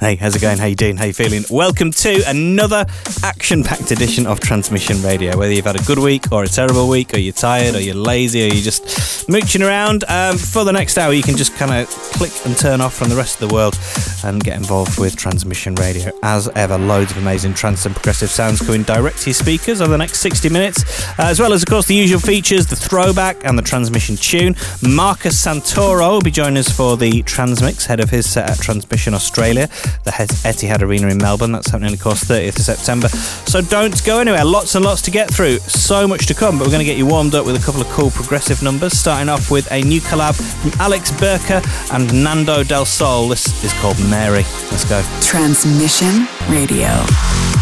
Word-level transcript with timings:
Hey, 0.00 0.16
how's 0.16 0.34
it 0.34 0.40
going? 0.40 0.56
How 0.56 0.64
you 0.64 0.74
doing? 0.74 0.96
How 0.96 1.04
you 1.04 1.12
feeling? 1.12 1.44
Welcome 1.50 1.90
to 1.90 2.22
another 2.26 2.86
action-packed 3.22 3.90
edition 3.90 4.26
of 4.26 4.40
Transmission 4.40 5.02
Radio. 5.02 5.36
Whether 5.36 5.52
you've 5.52 5.66
had 5.66 5.78
a 5.78 5.84
good 5.84 5.98
week 5.98 6.32
or 6.32 6.42
a 6.42 6.48
terrible 6.48 6.88
week, 6.88 7.12
or 7.12 7.18
you're 7.18 7.34
tired, 7.34 7.74
or 7.74 7.82
you're 7.82 7.94
lazy, 7.94 8.44
or 8.44 8.46
you're 8.46 8.62
just 8.62 9.28
mooching 9.28 9.60
around, 9.60 10.04
um, 10.08 10.38
for 10.38 10.64
the 10.64 10.72
next 10.72 10.96
hour 10.96 11.12
you 11.12 11.22
can 11.22 11.36
just 11.36 11.54
kind 11.56 11.70
of 11.70 11.86
click 12.14 12.32
and 12.46 12.56
turn 12.56 12.80
off 12.80 12.94
from 12.94 13.10
the 13.10 13.14
rest 13.14 13.42
of 13.42 13.46
the 13.50 13.54
world 13.54 13.78
and 14.24 14.42
get 14.42 14.56
involved 14.56 14.98
with 14.98 15.16
Transmission 15.16 15.74
Radio. 15.74 16.10
As 16.22 16.48
ever, 16.48 16.78
loads 16.78 17.10
of 17.10 17.18
amazing 17.18 17.52
trance 17.52 17.84
and 17.84 17.94
progressive 17.94 18.30
sounds 18.30 18.62
coming 18.62 18.84
direct 18.84 19.18
to 19.18 19.26
your 19.26 19.34
speakers 19.34 19.82
over 19.82 19.92
the 19.92 19.98
next 19.98 20.20
60 20.20 20.48
minutes, 20.48 20.82
as 21.18 21.38
well 21.38 21.52
as, 21.52 21.62
of 21.62 21.68
course, 21.68 21.86
the 21.86 21.94
usual 21.94 22.20
features, 22.20 22.66
the 22.66 22.74
throwback 22.74 23.44
and 23.44 23.58
the 23.58 23.62
transmission 23.62 24.16
tune. 24.16 24.56
Marcus 24.82 25.44
Santoro 25.44 26.12
will 26.12 26.20
be 26.22 26.30
joining 26.30 26.56
us 26.56 26.74
for 26.74 26.96
the 26.96 27.22
Transmix, 27.24 27.84
head 27.84 28.00
of 28.00 28.08
his 28.08 28.26
set 28.26 28.48
at 28.48 28.58
Transmission 28.58 29.12
Australia 29.12 29.68
the 30.04 30.10
Etihad 30.10 30.82
Arena 30.82 31.08
in 31.08 31.18
Melbourne. 31.18 31.52
That's 31.52 31.70
happening, 31.70 31.92
of 31.94 32.00
course, 32.00 32.24
30th 32.24 32.58
of 32.58 32.64
September. 32.64 33.08
So 33.08 33.60
don't 33.60 34.04
go 34.04 34.20
anywhere. 34.20 34.44
Lots 34.44 34.74
and 34.74 34.84
lots 34.84 35.02
to 35.02 35.10
get 35.10 35.30
through. 35.30 35.58
So 35.58 36.06
much 36.06 36.26
to 36.26 36.34
come, 36.34 36.58
but 36.58 36.66
we're 36.66 36.72
going 36.72 36.84
to 36.84 36.90
get 36.90 36.98
you 36.98 37.06
warmed 37.06 37.34
up 37.34 37.46
with 37.46 37.56
a 37.56 37.64
couple 37.64 37.80
of 37.80 37.88
cool 37.88 38.10
progressive 38.10 38.62
numbers. 38.62 38.92
Starting 38.92 39.28
off 39.28 39.50
with 39.50 39.70
a 39.72 39.82
new 39.82 40.00
collab 40.00 40.34
from 40.34 40.72
Alex 40.80 41.10
Byrka 41.12 41.64
and 41.92 42.24
Nando 42.24 42.62
Del 42.62 42.84
Sol. 42.84 43.28
This 43.28 43.64
is 43.64 43.72
called 43.74 43.98
Mary. 44.08 44.44
Let's 44.70 44.84
go. 44.84 45.02
Transmission 45.20 46.26
Radio. 46.48 47.59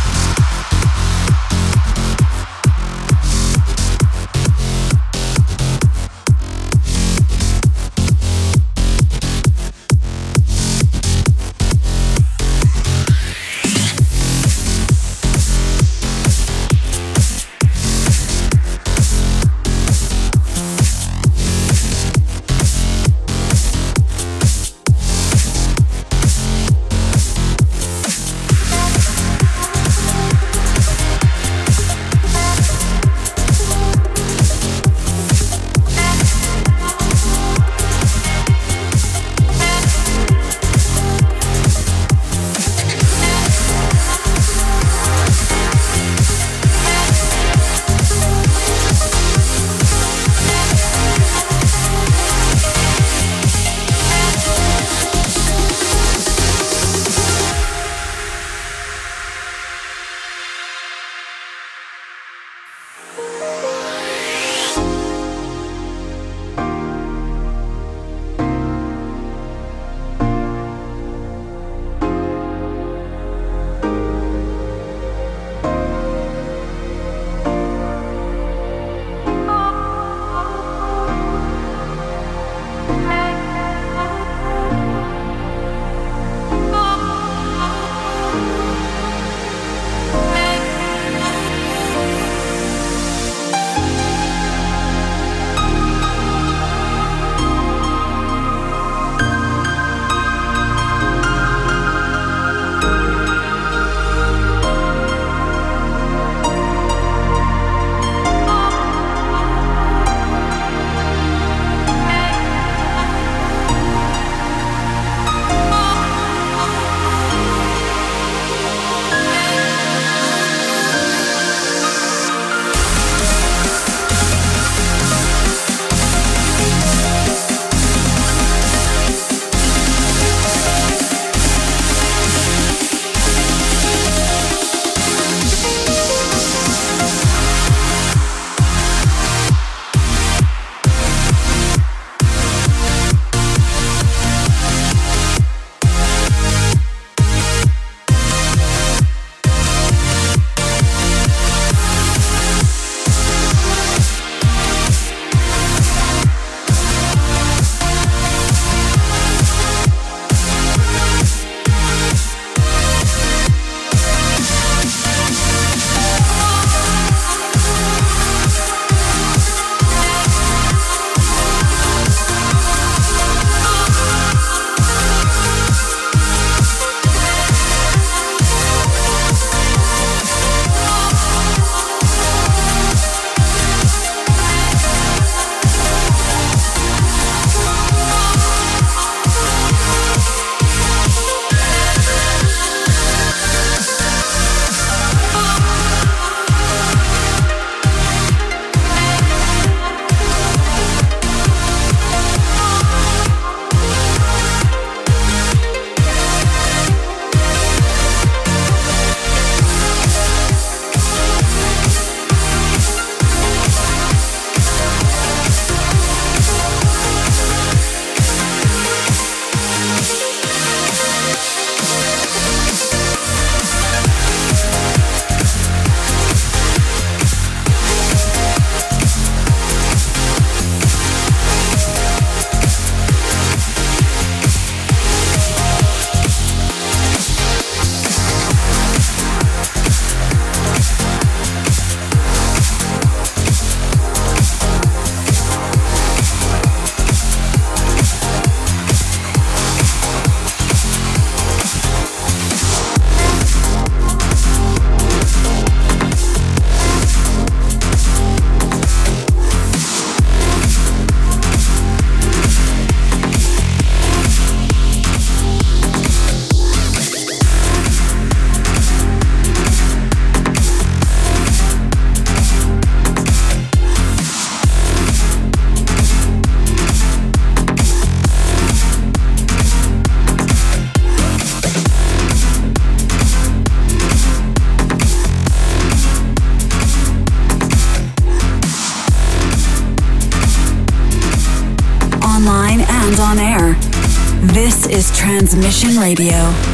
Radio. 295.98 296.68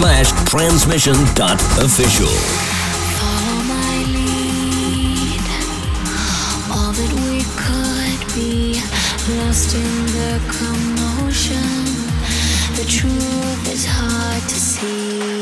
Slash 0.00 0.32
transmission 0.48 1.14
dot 1.34 1.60
official. 1.84 2.26
Lost 9.30 9.74
in 9.76 10.06
the 10.16 10.40
commotion. 10.58 11.84
The 12.74 12.84
truth 12.88 13.72
is 13.72 13.84
hard 13.86 14.42
to 14.42 14.54
see. 14.54 15.39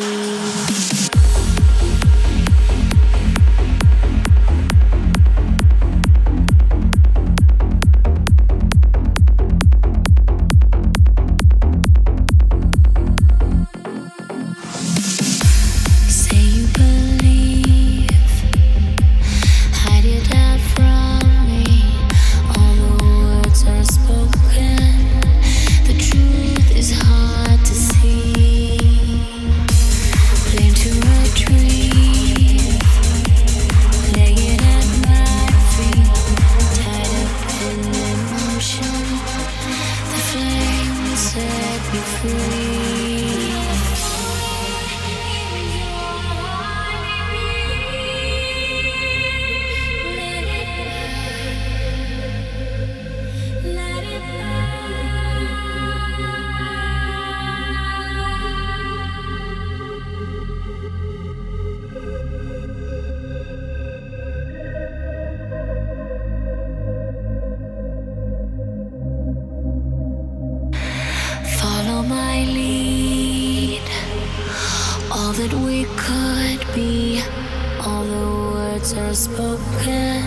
Unspoken, 79.09 80.21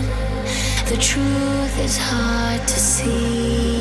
The 0.88 0.96
truth 0.98 1.78
is 1.78 1.96
hard 1.98 2.66
to 2.66 2.80
see. 2.80 3.71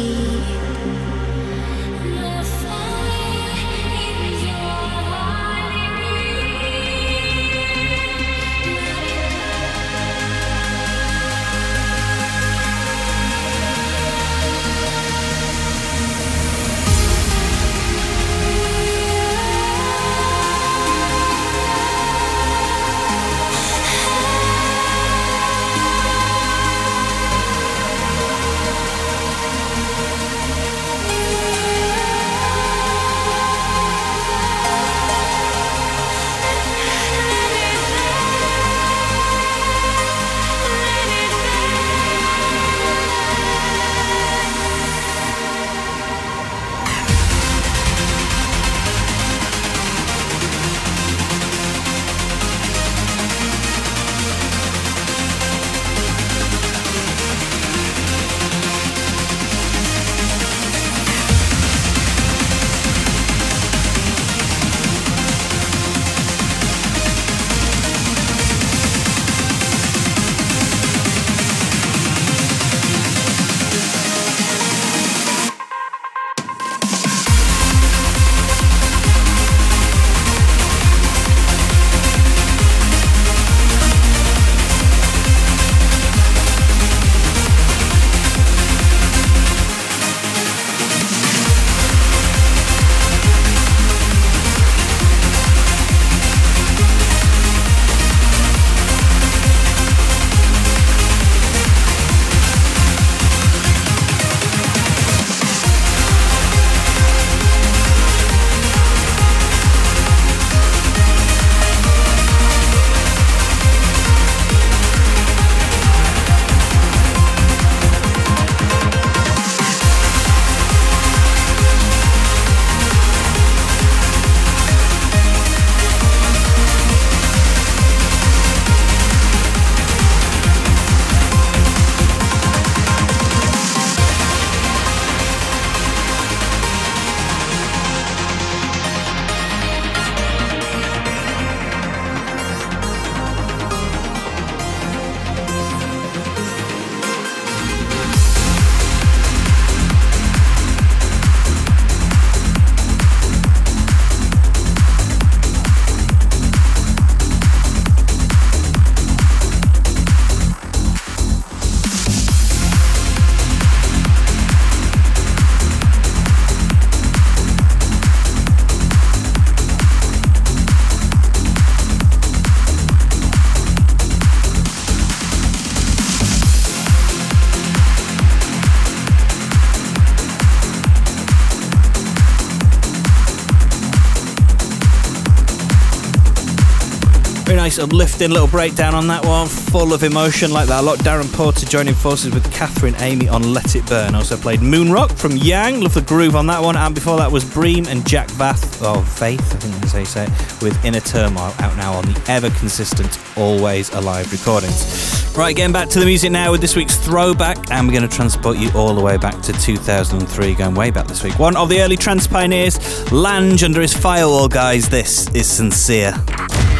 Nice 187.61 187.77
uplifting 187.77 188.31
little 188.31 188.47
breakdown 188.47 188.95
on 188.95 189.05
that 189.05 189.23
one, 189.23 189.47
full 189.47 189.93
of 189.93 190.01
emotion 190.01 190.49
like 190.51 190.67
that. 190.69 190.79
A 190.79 190.81
lot. 190.81 190.97
Darren 190.97 191.31
Porter 191.31 191.63
joining 191.67 191.93
forces 191.93 192.33
with 192.33 192.51
Katherine 192.51 192.95
Amy 192.97 193.29
on 193.29 193.53
Let 193.53 193.75
It 193.75 193.85
Burn. 193.85 194.15
Also 194.15 194.35
played 194.35 194.61
Moonrock 194.61 195.15
from 195.15 195.37
Yang, 195.37 195.81
love 195.81 195.93
the 195.93 196.01
groove 196.01 196.35
on 196.35 196.47
that 196.47 196.59
one. 196.59 196.75
And 196.75 196.95
before 196.95 197.17
that 197.17 197.31
was 197.31 197.45
Breame 197.45 197.85
and 197.85 198.03
Jack 198.07 198.29
Vath 198.29 198.81
of 198.81 199.07
Faith, 199.07 199.53
I 199.53 199.57
think 199.59 199.75
that's 199.75 199.91
how 199.91 199.99
you 199.99 200.05
say 200.05 200.23
it, 200.23 200.61
with 200.63 200.83
Inner 200.83 201.01
Turmoil 201.01 201.53
out 201.59 201.77
now 201.77 201.93
on 201.93 202.03
the 202.05 202.25
ever 202.29 202.49
consistent 202.49 203.19
Always 203.37 203.91
Alive 203.91 204.31
recordings. 204.31 205.37
Right, 205.37 205.55
getting 205.55 205.71
back 205.71 205.87
to 205.89 205.99
the 205.99 206.05
music 206.07 206.31
now 206.31 206.49
with 206.49 206.61
this 206.61 206.75
week's 206.75 206.97
throwback, 206.97 207.69
and 207.69 207.87
we're 207.87 207.93
going 207.93 208.09
to 208.09 208.15
transport 208.15 208.57
you 208.57 208.71
all 208.73 208.95
the 208.95 209.01
way 209.01 209.17
back 209.17 209.39
to 209.43 209.53
2003, 209.53 210.55
going 210.55 210.73
way 210.73 210.89
back 210.89 211.05
this 211.05 211.23
week. 211.23 211.37
One 211.37 211.55
of 211.55 211.69
the 211.69 211.79
early 211.83 211.95
trance 211.95 212.25
pioneers, 212.25 212.79
Lange 213.11 213.63
under 213.63 213.81
his 213.81 213.93
firewall, 213.93 214.47
guys. 214.47 214.89
This 214.89 215.29
is 215.35 215.45
sincere. 215.45 216.15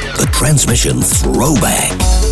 The 0.02 0.30
transmission 0.32 1.02
throwback. 1.02 2.31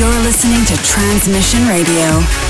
You're 0.00 0.08
listening 0.22 0.64
to 0.64 0.76
Transmission 0.82 1.68
Radio. 1.68 2.49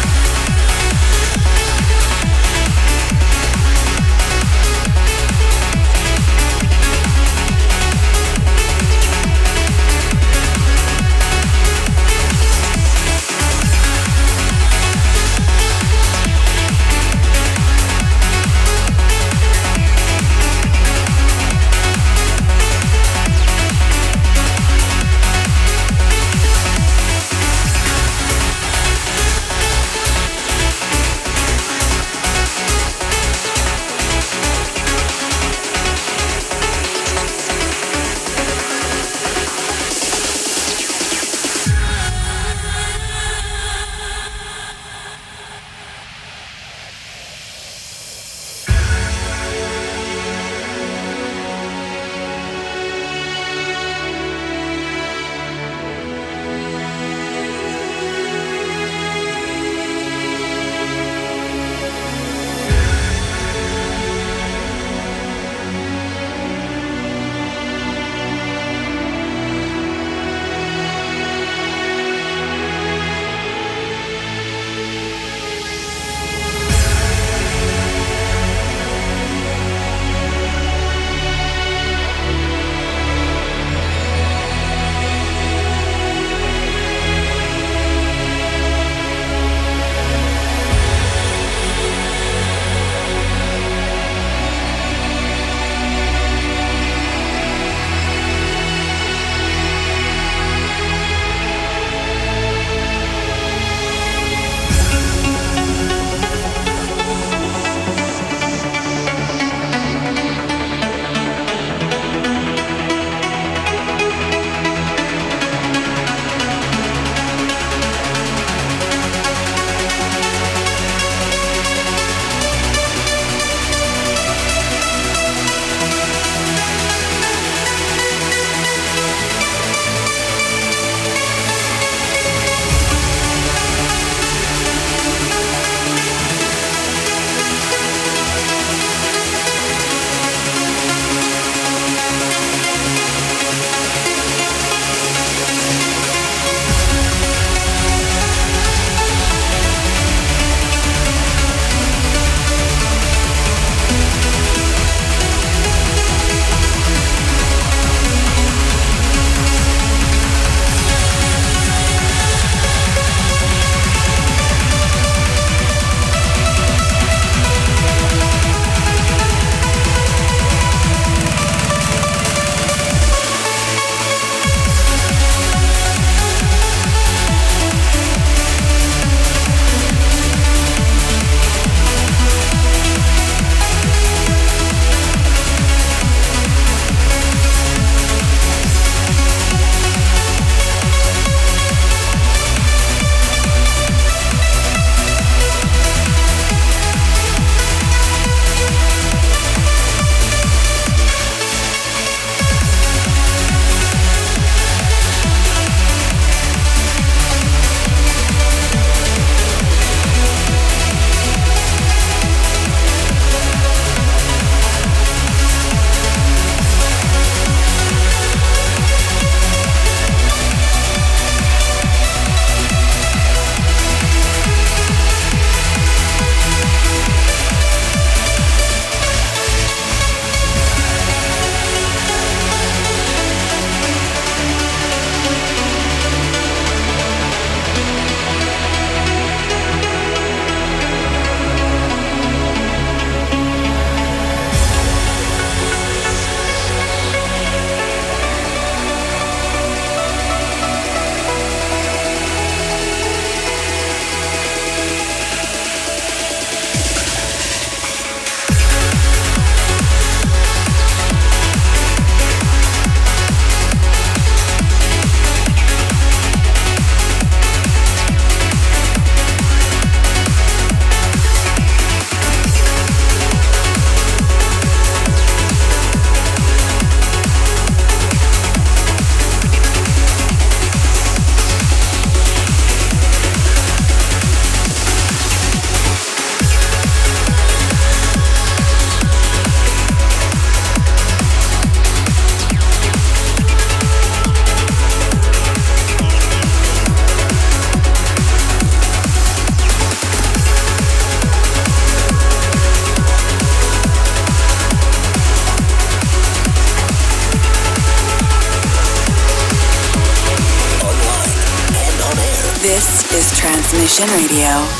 Radio. 314.06 314.79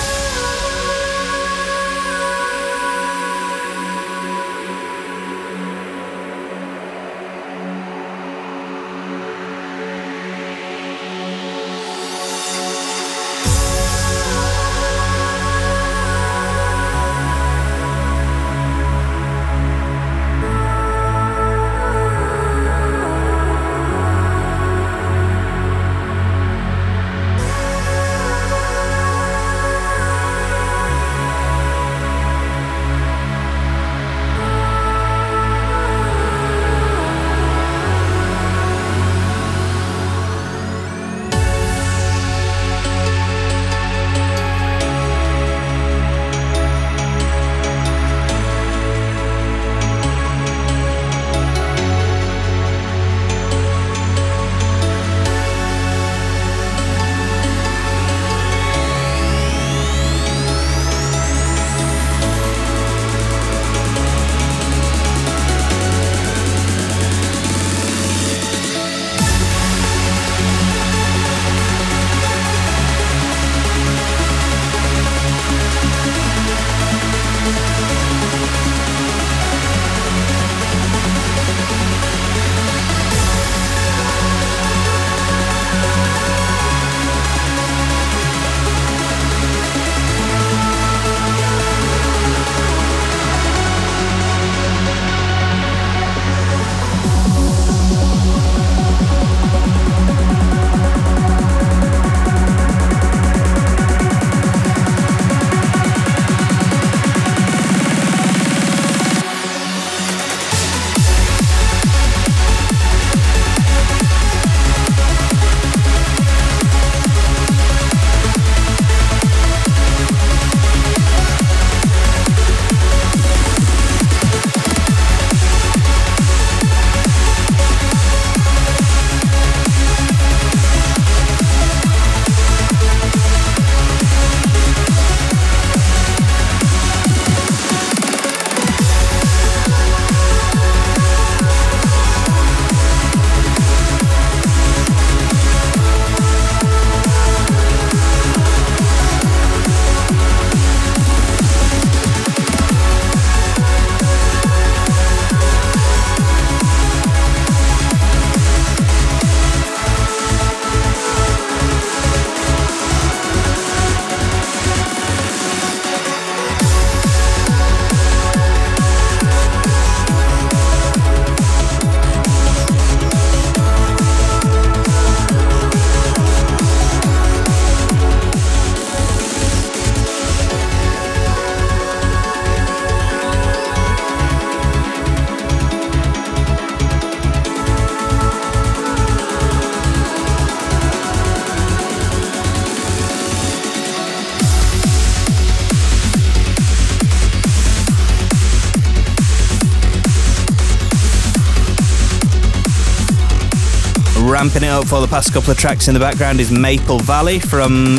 Ramping 204.41 204.63
it 204.63 204.69
up 204.69 204.87
for 204.87 205.03
the 205.03 205.07
past 205.07 205.35
couple 205.35 205.51
of 205.51 205.59
tracks 205.59 205.87
in 205.89 205.93
the 205.93 206.01
background 206.01 206.41
is 206.41 206.51
Maple 206.51 206.99
Valley 207.01 207.39
from 207.39 207.97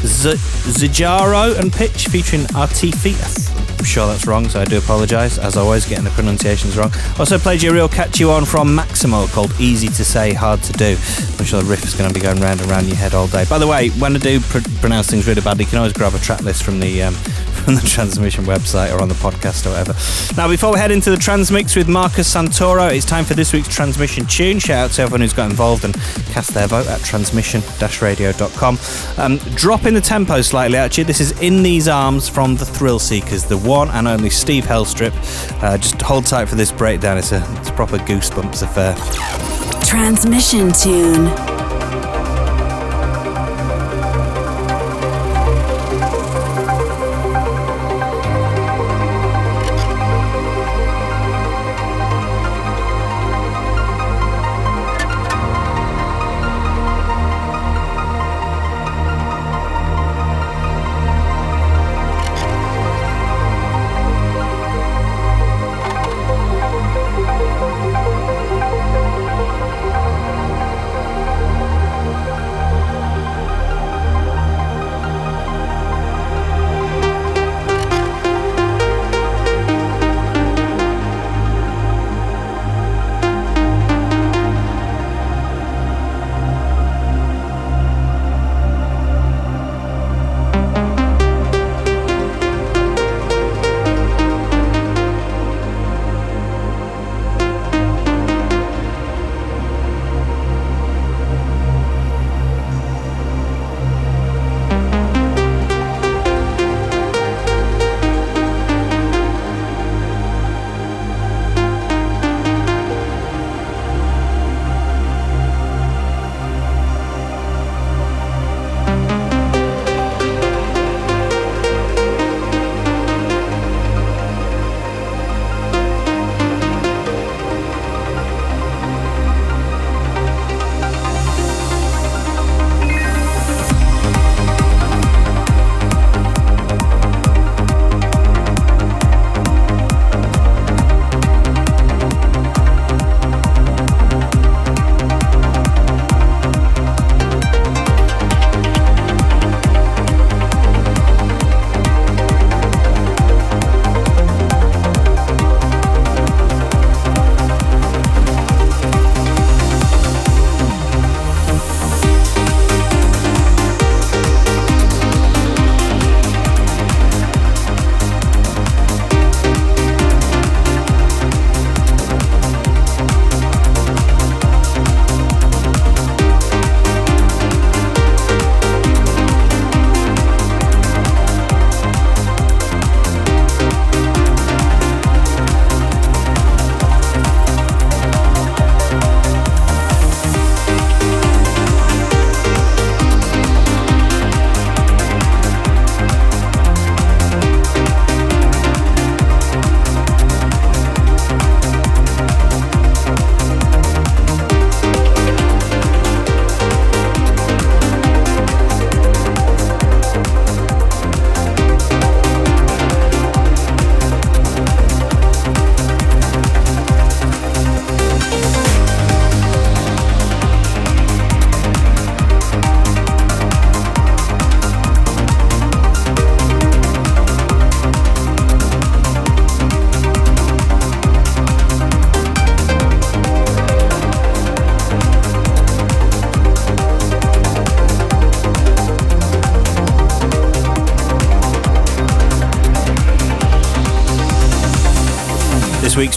Z- 0.00 0.38
XiJaro 0.72 1.58
and 1.58 1.70
Pitch 1.70 2.06
featuring 2.08 2.44
Artifi. 2.54 3.12
I'm 3.78 3.84
sure 3.84 4.06
that's 4.06 4.26
wrong, 4.26 4.48
so 4.48 4.62
I 4.62 4.64
do 4.64 4.78
apologise, 4.78 5.36
as 5.36 5.58
always, 5.58 5.84
getting 5.84 6.04
the 6.04 6.10
pronunciations 6.12 6.78
wrong. 6.78 6.90
Also 7.18 7.36
played 7.38 7.62
you 7.62 7.72
a 7.72 7.74
real 7.74 7.88
catchy 7.90 8.24
one 8.24 8.46
from 8.46 8.74
Maximal 8.74 9.30
called 9.30 9.52
Easy 9.60 9.88
to 9.88 10.02
Say, 10.02 10.32
Hard 10.32 10.62
to 10.62 10.72
Do. 10.72 10.96
I'm 11.38 11.44
sure 11.44 11.60
the 11.60 11.68
riff 11.68 11.84
is 11.84 11.94
going 11.94 12.08
to 12.08 12.14
be 12.14 12.20
going 12.20 12.40
round 12.40 12.62
and 12.62 12.70
round 12.70 12.86
your 12.86 12.96
head 12.96 13.12
all 13.12 13.26
day. 13.26 13.44
By 13.50 13.58
the 13.58 13.66
way, 13.66 13.90
when 13.90 14.16
I 14.16 14.18
do 14.18 14.40
pr- 14.40 14.60
pronounce 14.80 15.10
things 15.10 15.26
really 15.26 15.42
badly, 15.42 15.64
you 15.64 15.68
can 15.70 15.76
always 15.78 15.92
grab 15.92 16.14
a 16.14 16.18
track 16.20 16.40
list 16.40 16.62
from 16.62 16.80
the 16.80 17.02
um, 17.02 17.14
from 17.64 17.76
the 17.76 17.80
Transmission 17.82 18.44
website 18.44 18.92
or 18.92 19.00
on 19.00 19.08
the 19.08 19.14
podcast 19.14 19.66
or 19.66 19.70
whatever. 19.70 19.94
Now, 20.36 20.48
before 20.48 20.72
we 20.72 20.78
head 20.78 20.90
into 20.90 21.10
the 21.10 21.16
Transmix 21.16 21.76
with 21.76 21.88
Marcus 21.88 22.32
Santoro, 22.32 22.92
it's 22.92 23.06
time 23.06 23.24
for 23.24 23.34
this 23.34 23.52
week's 23.52 23.68
Transmission 23.68 24.26
tune. 24.26 24.58
Shout 24.58 24.90
out 24.90 24.90
to 24.92 25.02
everyone 25.02 25.20
who's 25.20 25.32
got 25.32 25.50
involved 25.50 25.84
and 25.84 25.94
cast 26.32 26.54
their 26.54 26.66
vote 26.66 26.86
at 26.88 27.00
transmission-radio.com. 27.02 28.78
Um, 29.18 29.36
dropping 29.54 29.94
the 29.94 30.00
tempo 30.00 30.42
slightly, 30.42 30.76
actually, 30.76 31.04
this 31.04 31.20
is 31.20 31.38
In 31.40 31.62
These 31.62 31.86
Arms 31.86 32.28
from 32.28 32.56
the 32.56 32.64
Thrillseekers, 32.64 33.46
the 33.46 33.58
one 33.58 33.88
and 33.90 34.08
only 34.08 34.30
Steve 34.30 34.64
Helstrip. 34.64 35.12
Uh, 35.62 35.78
just 35.78 36.00
hold 36.02 36.26
tight 36.26 36.48
for 36.48 36.56
this 36.56 36.72
breakdown. 36.72 37.16
It's 37.16 37.32
a, 37.32 37.44
it's 37.60 37.68
a 37.68 37.72
proper 37.72 37.98
goosebumps 37.98 38.62
affair. 38.62 38.94
Transmission 39.84 40.72
tune. 40.72 41.51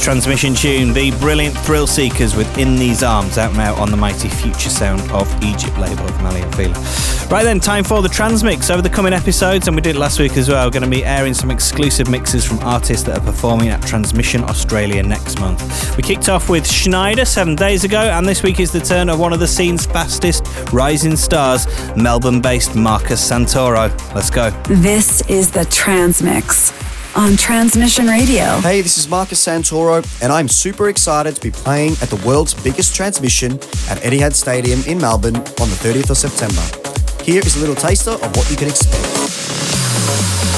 Transmission 0.06 0.54
tune, 0.54 0.94
the 0.94 1.10
brilliant 1.20 1.56
Thrillseekers 1.56 2.38
with 2.38 2.60
In 2.60 2.76
These 2.76 3.02
Arms, 3.02 3.40
out 3.40 3.56
now 3.56 3.74
on 3.82 3.90
the 3.90 3.98
mighty 3.98 4.30
Future 4.30 4.70
Sound 4.70 5.02
of 5.10 5.28
Egypt 5.44 5.76
label 5.80 6.06
of 6.06 6.22
Mali 6.22 6.42
and 6.42 6.56
Fila. 6.56 6.76
Right 7.32 7.44
then, 7.44 7.60
time 7.60 7.84
for 7.84 8.04
the 8.04 8.08
Transmix. 8.08 8.70
Over 8.70 8.84
the 8.84 8.90
coming 8.90 9.14
episodes, 9.14 9.66
and 9.66 9.76
we 9.76 9.82
did 9.82 9.96
last 9.96 10.20
week 10.20 10.38
as 10.38 10.48
well, 10.48 10.64
we're 10.68 10.70
going 10.70 10.84
to 10.84 10.90
be 10.90 11.04
airing 11.04 11.34
some 11.34 11.50
exclusive 11.50 12.08
mixes 12.08 12.46
from 12.46 12.60
artists 12.60 13.04
that 13.08 13.18
are 13.18 13.26
performing 13.26 13.70
at 13.70 13.82
Transmission 13.82 14.44
Australia 14.44 15.02
next 15.02 15.40
month. 15.40 15.98
We 15.98 16.04
kicked 16.04 16.30
off 16.30 16.50
with 16.50 16.66
Sneijder 16.66 17.26
seven 17.26 17.56
days 17.56 17.84
ago, 17.84 17.98
and 17.98 18.28
this 18.28 18.44
week 18.44 18.60
is 18.60 18.72
the 18.72 18.82
turn 18.82 19.10
of 19.10 19.20
one 19.20 19.34
of 19.34 19.40
the 19.40 19.48
scene's 19.48 19.88
fastest 19.88 20.46
rising 20.72 21.16
stars, 21.16 21.66
Melbourne 21.98 22.42
based 22.42 22.76
Marcus 22.76 23.28
Santoro. 23.28 23.90
Let's 24.14 24.30
go. 24.30 24.52
This 24.70 25.28
is 25.28 25.50
the 25.50 25.66
Transmix 25.66 26.85
on 27.16 27.38
Transmission 27.38 28.08
Radio. 28.08 28.60
Hey, 28.60 28.82
this 28.82 28.98
is 28.98 29.08
Marcus 29.08 29.44
Santoro, 29.46 30.04
and 30.22 30.32
I'm 30.32 30.48
super 30.48 30.90
excited 30.90 31.36
to 31.36 31.42
be 31.42 31.52
playing 31.52 31.94
at 32.02 32.10
the 32.10 32.22
world's 32.28 32.54
biggest 32.54 32.96
transmission 32.96 33.54
at 33.90 34.00
Etihad 34.00 34.34
Stadium 34.34 34.82
in 34.84 34.98
Melbourne 34.98 35.36
on 35.36 35.70
the 35.70 35.78
30th 35.82 36.10
of 36.10 36.18
September. 36.18 36.62
Here 37.24 37.42
is 37.46 37.56
a 37.56 37.60
little 37.60 37.76
taster 37.76 38.12
of 38.12 38.36
what 38.36 38.50
you 38.50 38.58
can 38.58 38.68
expect. 38.68 40.55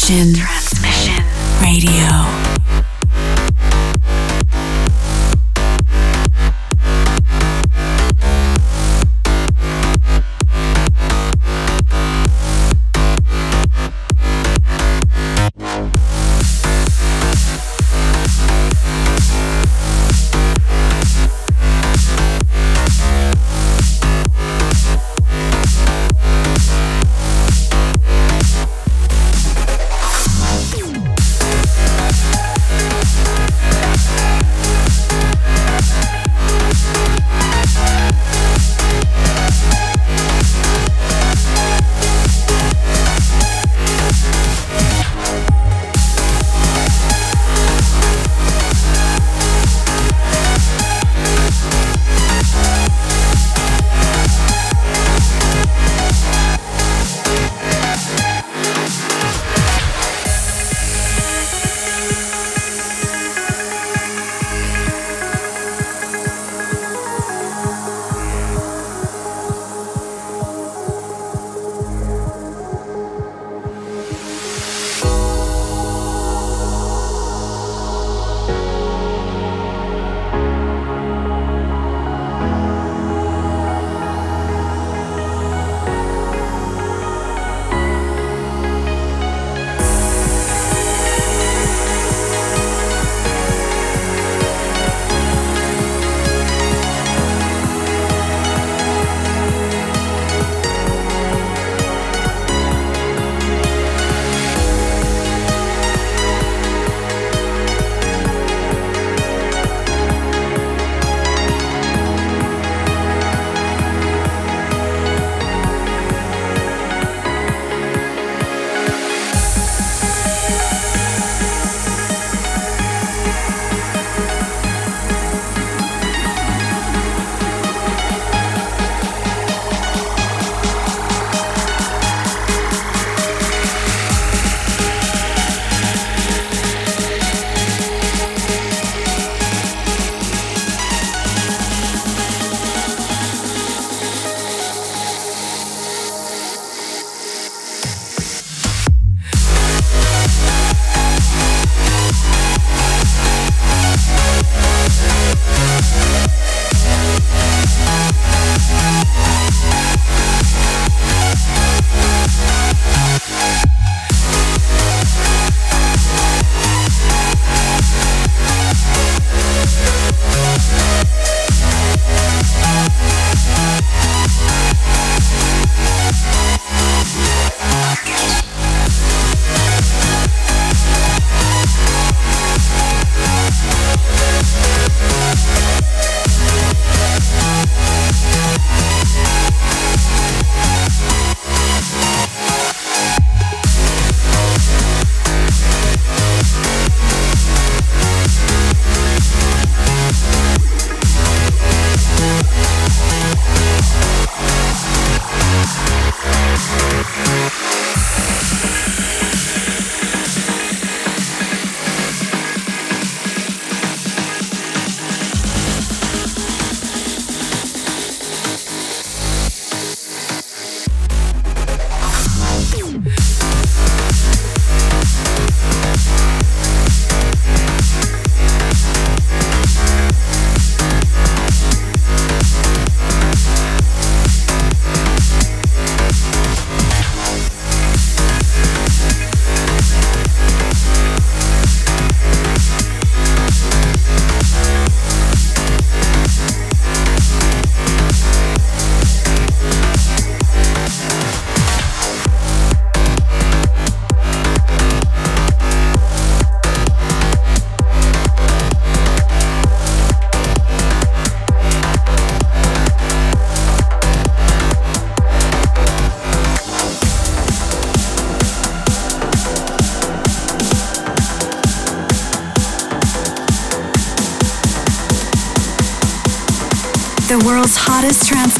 Transmission. 0.00 0.49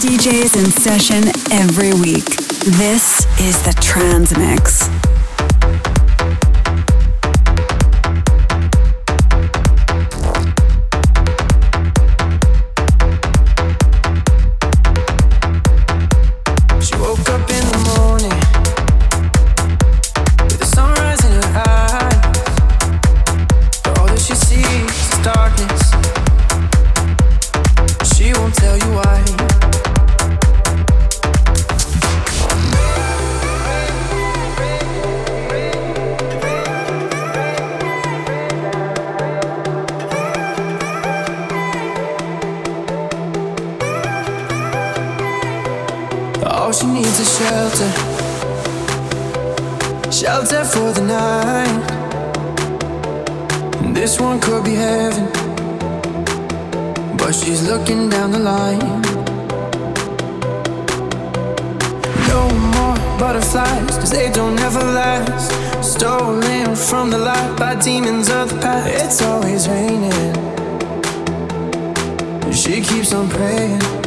DJs 0.01 0.57
in 0.57 0.71
session 0.71 1.29
every 1.53 1.93
week. 1.93 2.25
This 2.79 3.27
is 3.39 3.63
the 3.63 3.79
Trans 3.83 4.35
shelter. 47.71 47.93
Shelter 50.11 50.65
for 50.65 50.93
the 50.93 51.03
night. 51.03 51.87
This 53.95 54.21
one 54.21 54.41
could 54.41 54.65
be 54.65 54.75
heaven. 54.75 55.29
But 57.17 57.33
she's 57.33 57.63
looking 57.69 58.09
down 58.09 58.33
the 58.33 58.39
line. 58.39 59.03
No 62.29 62.49
more 62.75 62.97
butterflies, 63.19 63.99
cause 63.99 64.11
they 64.11 64.31
don't 64.31 64.59
ever 64.61 64.81
last. 64.81 65.53
Stolen 65.85 66.75
from 66.75 67.11
the 67.11 67.19
light 67.19 67.57
by 67.59 67.75
demons 67.77 68.31
of 68.31 68.51
the 68.51 68.61
past. 68.61 68.89
It's 69.05 69.23
always 69.23 69.69
raining. 69.69 70.35
She 72.53 72.81
keeps 72.81 73.13
on 73.13 73.29
praying. 73.29 74.00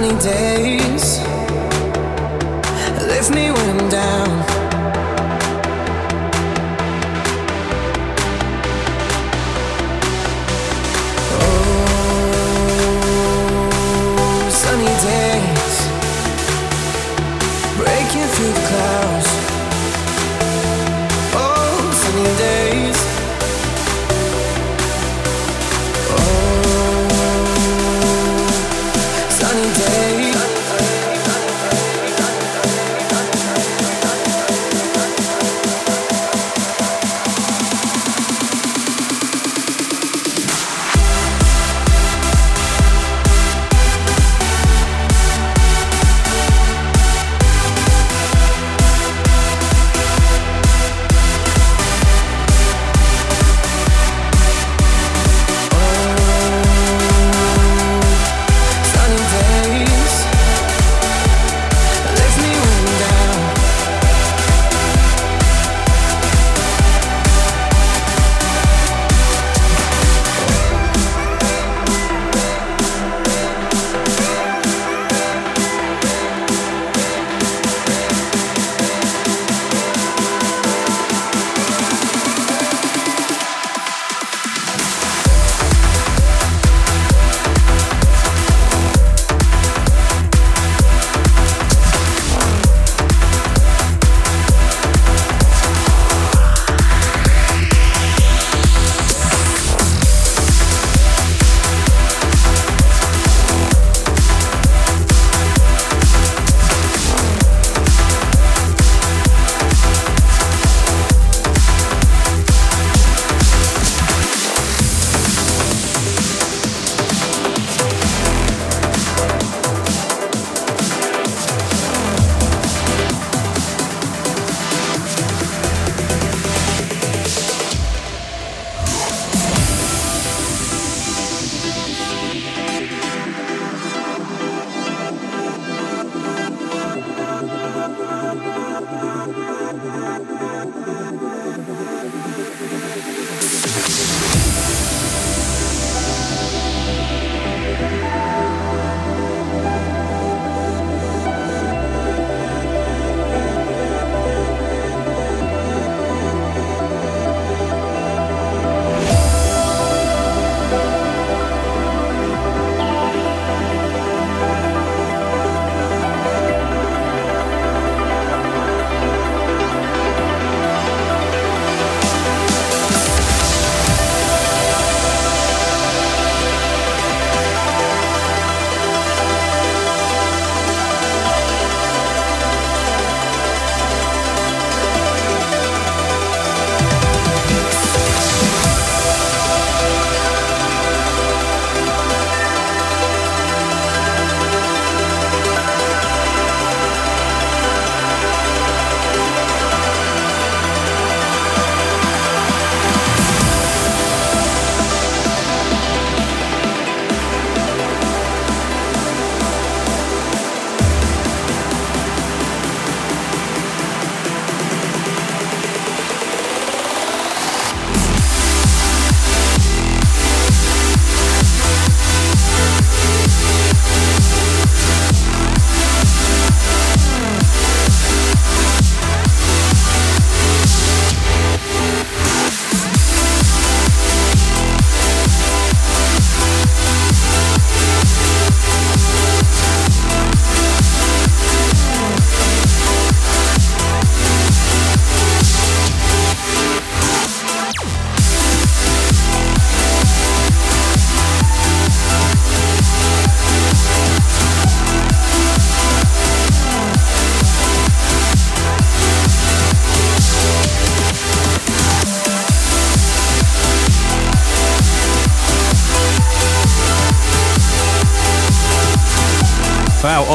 Sunny 0.00 0.18
days 0.22 0.99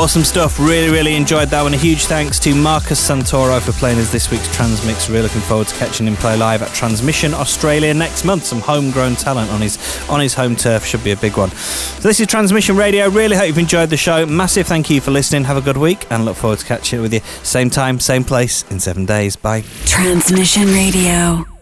awesome 0.06 0.24
stuff. 0.24 0.60
Really, 0.60 0.92
really 0.92 1.16
enjoyed 1.16 1.50
that 1.50 1.64
one. 1.64 1.74
A 1.74 1.78
huge 1.78 2.06
thanks 2.06 2.38
to 2.38 2.54
Marcus 2.54 3.02
Santoro 3.10 3.60
for 3.60 3.72
playing 3.72 3.98
us 3.98 4.12
this 4.12 4.30
week's 4.30 4.56
Transmix. 4.56 5.10
Really 5.10 5.24
looking 5.24 5.42
forward 5.42 5.68
to 5.70 5.76
catching 5.78 6.06
him 6.06 6.16
play 6.16 6.38
live 6.38 6.62
at 6.62 6.72
Transmission 6.76 7.34
Australia 7.34 7.92
next 7.92 8.24
month. 8.24 8.46
Some 8.46 8.60
homegrown 8.62 9.16
talent 9.16 9.50
on 9.50 9.62
his 9.62 9.80
on 10.08 10.20
his 10.20 10.36
home 10.36 10.56
turf 10.56 10.86
should 10.86 11.04
be 11.04 11.10
a 11.10 11.18
big 11.18 11.38
one. 11.38 11.50
So 11.50 12.08
this 12.08 12.20
is 12.20 12.28
Transmission 12.28 12.76
Radio. 12.76 13.10
Really 13.10 13.36
hope 13.36 13.48
you've 13.48 13.58
enjoyed 13.58 13.90
the 13.90 13.98
show. 13.98 14.28
Massive 14.28 14.68
thank 14.68 14.92
you 14.92 15.02
for 15.02 15.10
listening. 15.10 15.44
Have 15.46 15.58
a 15.58 15.62
good 15.62 15.78
week 15.78 16.06
and 16.12 16.24
look 16.24 16.38
forward 16.38 16.60
to 16.60 16.66
catching 16.66 17.00
up 17.00 17.02
with 17.02 17.14
you 17.16 17.22
same 17.42 17.72
time, 17.72 18.00
same 18.00 18.24
place 18.24 18.64
in 18.70 18.80
seven 18.80 19.08
days. 19.08 19.36
Bye. 19.36 19.64
Transmission 19.86 20.68
Radio. 20.68 21.55